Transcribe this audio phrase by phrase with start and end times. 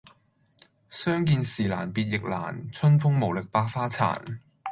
[0.89, 4.39] 相見時難別亦難，東風無力百花殘。